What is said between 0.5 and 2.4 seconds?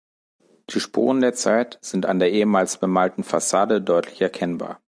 Die Spuren der Zeit sind an der